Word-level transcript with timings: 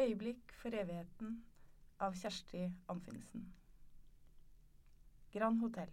Øyeblikk 0.00 0.52
for 0.56 0.72
evigheten 0.72 1.32
av 2.00 2.14
Kjersti 2.16 2.62
Anfinsen. 2.88 3.42
Grand 5.34 5.60
Hotell. 5.60 5.90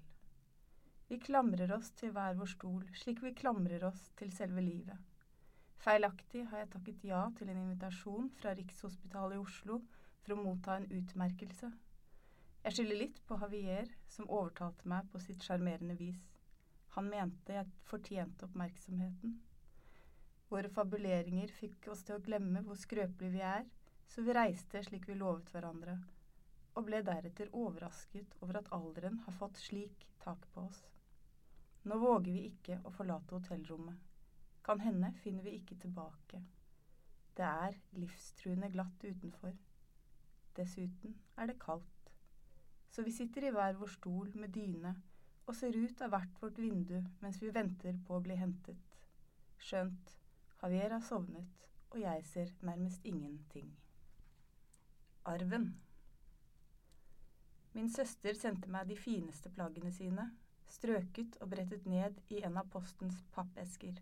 Vi 1.10 1.18
klamrer 1.20 1.74
oss 1.76 1.90
til 2.00 2.14
hver 2.16 2.38
vår 2.40 2.48
stol, 2.54 2.86
slik 2.96 3.20
vi 3.26 3.34
klamrer 3.36 3.84
oss 3.90 4.06
til 4.16 4.32
selve 4.32 4.64
livet. 4.64 4.96
Feilaktig 5.84 6.46
har 6.48 6.62
jeg 6.62 6.70
takket 6.78 7.04
ja 7.10 7.26
til 7.36 7.52
en 7.52 7.60
invitasjon 7.66 8.30
fra 8.40 8.54
Rikshospitalet 8.56 9.36
i 9.36 9.42
Oslo 9.44 9.82
for 10.22 10.38
å 10.38 10.40
motta 10.40 10.78
en 10.78 10.88
utmerkelse. 11.02 11.72
Jeg 12.64 12.78
skylder 12.78 13.02
litt 13.02 13.20
på 13.28 13.42
Javier, 13.42 13.92
som 14.08 14.30
overtalte 14.30 14.88
meg 14.88 15.10
på 15.12 15.20
sitt 15.26 15.44
sjarmerende 15.44 15.98
vis. 16.00 16.22
Han 16.96 17.12
mente 17.12 17.60
jeg 17.60 17.76
fortjente 17.92 18.48
oppmerksomheten. 18.48 19.36
Våre 20.48 20.72
fabuleringer 20.72 21.52
fikk 21.52 21.92
oss 21.92 22.08
til 22.08 22.16
å 22.16 22.24
glemme 22.24 22.64
hvor 22.64 22.80
skrøpelige 22.80 23.36
vi 23.36 23.44
er, 23.44 23.68
så 24.08 24.24
vi 24.24 24.36
reiste 24.36 24.82
slik 24.84 25.08
vi 25.10 25.16
lovet 25.20 25.50
hverandre, 25.54 25.98
og 26.78 26.86
ble 26.88 27.02
deretter 27.06 27.54
overrasket 27.54 28.38
over 28.42 28.62
at 28.62 28.72
alderen 28.78 29.20
har 29.26 29.36
fått 29.40 29.60
slik 29.62 30.08
tak 30.24 30.46
på 30.54 30.68
oss. 30.68 30.84
Nå 31.88 31.98
våger 32.02 32.34
vi 32.34 32.46
ikke 32.50 32.80
å 32.84 32.92
forlate 32.92 33.38
hotellrommet. 33.38 33.98
Kan 34.68 34.82
hende 34.84 35.14
finner 35.24 35.46
vi 35.46 35.56
ikke 35.58 35.78
tilbake. 35.80 36.42
Det 37.38 37.46
er 37.48 37.78
livstruende 37.96 38.70
glatt 38.74 39.04
utenfor. 39.04 39.54
Dessuten 40.58 41.16
er 41.38 41.48
det 41.48 41.60
kaldt. 41.62 42.12
Så 42.92 43.06
vi 43.06 43.14
sitter 43.16 43.48
i 43.48 43.54
hver 43.56 43.78
vår 43.80 43.94
stol 43.94 44.34
med 44.36 44.52
dyne 44.56 44.96
og 45.48 45.56
ser 45.56 45.76
ut 45.78 46.02
av 46.04 46.12
hvert 46.12 46.42
vårt 46.42 46.60
vindu 46.60 46.98
mens 47.22 47.40
vi 47.42 47.54
venter 47.56 47.96
på 48.08 48.18
å 48.18 48.24
bli 48.26 48.36
hentet. 48.36 48.98
Skjønt 49.64 50.18
Javier 50.62 50.96
har 50.96 51.04
sovnet, 51.06 51.68
og 51.94 52.00
jeg 52.02 52.24
ser 52.26 52.56
nærmest 52.66 53.06
ingenting. 53.06 53.70
Arven. 55.28 55.74
Min 57.72 57.90
søster 57.90 58.34
sendte 58.34 58.70
meg 58.72 58.88
de 58.88 58.96
fineste 58.96 59.50
plaggene 59.52 59.92
sine, 59.92 60.24
strøket 60.72 61.36
og 61.44 61.50
brettet 61.52 61.84
ned 61.86 62.22
i 62.32 62.40
en 62.48 62.56
av 62.62 62.70
postens 62.72 63.18
pappesker. 63.36 64.00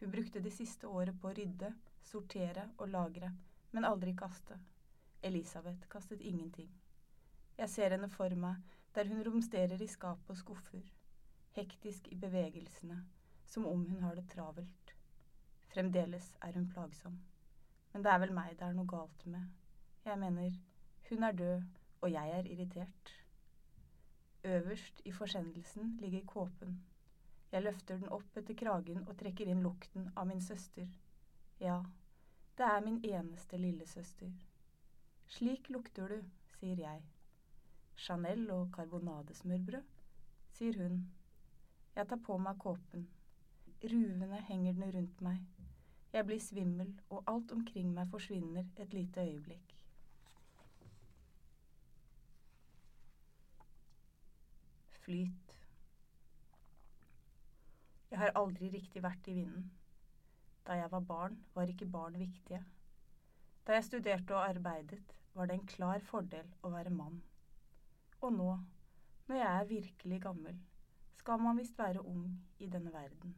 Hun 0.00 0.14
brukte 0.14 0.40
det 0.40 0.54
siste 0.56 0.88
året 0.88 1.20
på 1.20 1.28
å 1.28 1.34
rydde, 1.36 1.68
sortere 2.00 2.64
og 2.78 2.88
lagre, 2.94 3.28
men 3.76 3.90
aldri 3.90 4.16
kaste. 4.16 4.56
Elisabeth 5.20 5.84
kastet 5.92 6.24
ingenting. 6.24 6.72
Jeg 7.60 7.74
ser 7.74 7.98
henne 7.98 8.08
for 8.16 8.40
meg 8.46 8.64
der 8.96 9.12
hun 9.12 9.22
romsterer 9.28 9.84
i 9.84 9.92
skap 9.98 10.32
og 10.32 10.40
skuffer, 10.40 10.88
hektisk 11.60 12.08
i 12.08 12.16
bevegelsene, 12.24 13.02
som 13.44 13.68
om 13.68 13.84
hun 13.92 14.00
har 14.08 14.16
det 14.16 14.30
travelt. 14.32 14.96
Fremdeles 15.76 16.32
er 16.40 16.56
hun 16.56 16.72
plagsom. 16.72 17.20
Men 17.92 18.00
det 18.04 18.16
er 18.16 18.24
vel 18.24 18.36
meg 18.40 18.56
det 18.56 18.70
er 18.72 18.76
noe 18.80 18.88
galt 18.88 19.28
med. 19.28 19.44
Jeg 20.08 20.18
mener, 20.18 20.52
hun 21.08 21.22
er 21.22 21.32
død, 21.32 21.62
og 22.00 22.12
jeg 22.12 22.30
er 22.30 22.44
irritert. 22.44 23.24
Øverst 24.44 25.02
i 25.04 25.12
forsendelsen 25.12 25.96
ligger 26.00 26.24
kåpen. 26.26 26.84
Jeg 27.52 27.62
løfter 27.62 27.98
den 27.98 28.08
opp 28.08 28.36
etter 28.40 28.56
kragen 28.56 29.02
og 29.04 29.18
trekker 29.20 29.50
inn 29.52 29.60
lukten 29.60 30.06
av 30.16 30.26
min 30.30 30.40
søster. 30.40 30.88
Ja, 31.60 31.82
det 32.56 32.64
er 32.66 32.80
min 32.86 32.96
eneste 33.04 33.60
lillesøster. 33.60 34.32
Slik 35.36 35.68
lukter 35.68 36.08
du, 36.08 36.22
sier 36.56 36.80
jeg. 36.86 37.04
Chanel 37.96 38.48
og 38.54 38.72
karbonadesmørbrød, 38.78 39.92
sier 40.56 40.82
hun. 40.82 41.02
Jeg 41.96 42.08
tar 42.08 42.24
på 42.30 42.38
meg 42.46 42.56
kåpen. 42.64 43.04
Ruvende 43.84 44.40
henger 44.48 44.72
den 44.72 44.96
rundt 44.96 45.20
meg. 45.20 45.44
Jeg 46.12 46.24
blir 46.26 46.40
svimmel, 46.40 46.94
og 47.10 47.28
alt 47.28 47.52
omkring 47.52 47.92
meg 47.92 48.08
forsvinner 48.08 48.64
et 48.80 48.96
lite 48.96 49.20
øyeblikk. 49.20 49.74
Flyt. 55.08 55.52
Jeg 58.10 58.18
har 58.20 58.34
aldri 58.36 58.68
riktig 58.72 59.00
vært 59.04 59.28
i 59.28 59.36
vinden. 59.38 59.70
Da 60.68 60.76
jeg 60.76 60.90
var 60.92 61.00
barn, 61.00 61.38
var 61.54 61.70
ikke 61.72 61.88
barn 61.88 62.18
viktige. 62.20 62.60
Da 63.64 63.76
jeg 63.76 63.86
studerte 63.86 64.36
og 64.36 64.44
arbeidet, 64.44 65.14
var 65.34 65.48
det 65.48 65.56
en 65.56 65.68
klar 65.70 66.04
fordel 66.04 66.48
å 66.60 66.72
være 66.72 66.92
mann. 66.92 67.22
Og 68.20 68.34
nå, 68.36 68.48
når 69.28 69.40
jeg 69.40 69.48
er 69.48 69.70
virkelig 69.70 70.18
gammel, 70.24 70.58
skal 71.16 71.40
man 71.40 71.56
visst 71.60 71.78
være 71.78 72.04
ung 72.04 72.26
i 72.58 72.68
denne 72.68 72.92
verden. 72.92 73.36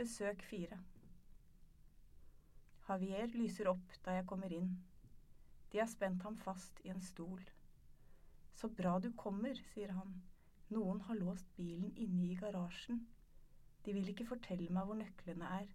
Besøk 0.00 0.40
fire. 0.48 0.80
Javier 2.88 3.36
lyser 3.36 3.68
opp 3.72 4.00
da 4.04 4.16
jeg 4.16 4.28
kommer 4.28 4.56
inn. 4.56 4.72
De 5.72 5.80
har 5.80 5.88
spent 5.88 6.22
ham 6.22 6.36
fast 6.36 6.80
i 6.84 6.92
en 6.92 7.00
stol. 7.00 7.40
Så 8.54 8.68
bra 8.68 8.98
du 9.00 9.08
kommer, 9.16 9.56
sier 9.72 9.94
han. 9.96 10.18
Noen 10.72 11.00
har 11.08 11.16
låst 11.16 11.48
bilen 11.56 11.94
inne 11.96 12.26
i 12.28 12.36
garasjen. 12.36 13.06
De 13.84 13.94
vil 13.96 14.12
ikke 14.12 14.28
fortelle 14.28 14.68
meg 14.72 14.86
hvor 14.86 15.00
nøklene 15.00 15.48
er. 15.60 15.70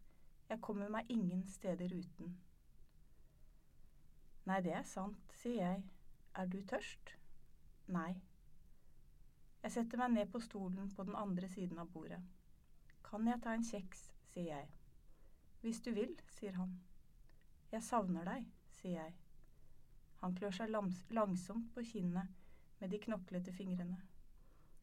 Jeg 0.47 0.61
kommer 0.63 0.89
meg 0.93 1.09
ingen 1.11 1.43
steder 1.49 1.91
uten. 1.97 2.37
Nei, 4.47 4.61
det 4.63 4.77
er 4.77 4.85
sant, 4.87 5.35
sier 5.41 5.59
jeg. 5.59 5.83
Er 6.37 6.47
du 6.47 6.61
tørst? 6.69 7.17
Nei. 7.91 8.13
Jeg 9.63 9.73
setter 9.73 9.99
meg 9.99 10.13
ned 10.13 10.31
på 10.31 10.39
stolen 10.39 10.93
på 10.95 11.03
den 11.09 11.17
andre 11.19 11.49
siden 11.51 11.81
av 11.81 11.89
bordet. 11.91 12.21
Kan 13.03 13.27
jeg 13.27 13.41
ta 13.43 13.57
en 13.57 13.65
kjeks, 13.65 14.11
sier 14.31 14.53
jeg. 14.53 14.69
Hvis 15.65 15.81
du 15.81 15.91
vil, 15.97 16.13
sier 16.37 16.55
han. 16.55 16.77
Jeg 17.73 17.83
savner 17.83 18.29
deg, 18.29 18.45
sier 18.77 19.01
jeg. 19.01 19.15
Han 20.21 20.35
klør 20.37 20.55
seg 20.57 20.71
langsomt 20.73 21.73
på 21.75 21.83
kinnet 21.85 22.31
med 22.79 22.89
de 22.93 22.99
knoklete 23.01 23.53
fingrene. 23.53 23.97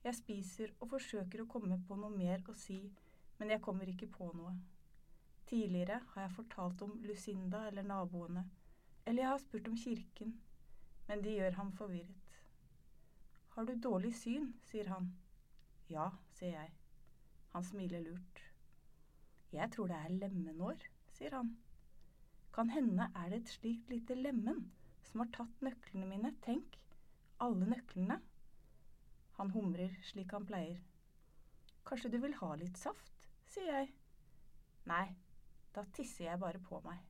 Jeg 0.04 0.18
spiser 0.18 0.72
og 0.80 0.90
forsøker 0.92 1.42
å 1.42 1.48
komme 1.50 1.78
på 1.88 1.96
noe 1.98 2.12
mer 2.12 2.42
å 2.50 2.54
si, 2.58 2.78
men 3.38 3.50
jeg 3.50 3.62
kommer 3.64 3.88
ikke 3.90 4.10
på 4.14 4.28
noe. 4.36 4.52
Tidligere 5.48 6.00
har 6.12 6.26
jeg 6.26 6.34
fortalt 6.36 6.84
om 6.86 6.94
Lucinda 7.04 7.64
eller 7.68 7.86
naboene, 7.88 8.44
eller 9.04 9.22
jeg 9.22 9.30
har 9.30 9.42
spurt 9.42 9.70
om 9.70 9.80
kirken, 9.80 10.36
men 11.08 11.24
de 11.24 11.34
gjør 11.38 11.58
ham 11.58 11.72
forvirret. 11.76 12.38
Har 13.56 13.66
du 13.68 13.74
dårlig 13.78 14.14
syn? 14.18 14.52
sier 14.66 14.88
han. 14.90 15.10
Ja, 15.90 16.08
sier 16.34 16.56
jeg. 16.56 16.72
Han 17.52 17.64
smiler 17.64 18.02
lurt. 18.02 18.40
Jeg 19.54 19.70
tror 19.74 19.90
det 19.90 19.98
er 19.98 20.16
lemenår, 20.22 20.88
sier 21.14 21.36
han. 21.36 21.52
Kan 22.54 22.72
hende 22.74 23.10
er 23.14 23.30
det 23.30 23.42
et 23.42 23.52
slikt 23.56 23.92
lite 23.92 24.16
lemen 24.18 24.64
som 25.08 25.22
har 25.22 25.30
tatt 25.34 25.64
nøklene 25.64 26.08
mine, 26.08 26.32
tenk, 26.44 26.78
alle 27.44 27.68
nøklene. 27.68 28.20
Han 29.38 29.50
humrer 29.54 29.94
slik 30.10 30.32
han 30.36 30.46
pleier. 30.48 30.80
Kanskje 31.84 32.12
du 32.14 32.20
vil 32.22 32.36
ha 32.40 32.54
litt 32.56 32.78
saft, 32.80 33.28
sier 33.50 33.70
jeg. 33.80 33.90
Nei, 34.88 35.08
da 35.74 35.84
tisser 35.96 36.30
jeg 36.30 36.40
bare 36.40 36.62
på 36.62 36.80
meg. 36.86 37.02